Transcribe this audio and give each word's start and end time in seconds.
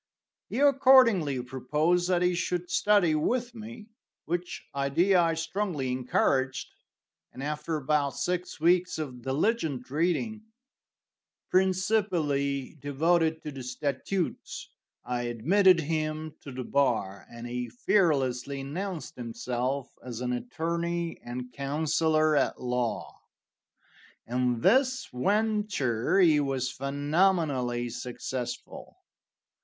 He 0.49 0.57
accordingly 0.59 1.43
proposed 1.43 2.09
that 2.09 2.23
he 2.23 2.33
should 2.33 2.71
study 2.71 3.13
with 3.13 3.53
me, 3.53 3.85
which 4.25 4.65
idea 4.73 5.21
I 5.21 5.35
strongly 5.35 5.91
encouraged, 5.91 6.73
and 7.31 7.43
after 7.43 7.75
about 7.75 8.15
six 8.17 8.59
weeks 8.59 8.97
of 8.97 9.21
diligent 9.21 9.91
reading, 9.91 10.41
principally 11.51 12.75
devoted 12.79 13.43
to 13.43 13.51
the 13.51 13.61
statutes, 13.61 14.71
I 15.03 15.25
admitted 15.25 15.81
him 15.81 16.33
to 16.41 16.51
the 16.51 16.63
bar, 16.63 17.27
and 17.29 17.45
he 17.45 17.69
fearlessly 17.69 18.61
announced 18.61 19.15
himself 19.17 19.91
as 20.03 20.19
an 20.21 20.33
attorney 20.33 21.21
and 21.23 21.53
counselor 21.53 22.35
at 22.35 22.59
law. 22.59 23.19
In 24.25 24.61
this 24.61 25.07
venture 25.13 26.17
he 26.19 26.39
was 26.39 26.71
phenomenally 26.71 27.89
successful. 27.89 28.97